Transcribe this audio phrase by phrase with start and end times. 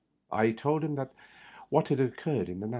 [0.31, 0.97] I told him
[1.69, 2.69] what had occurred in the night.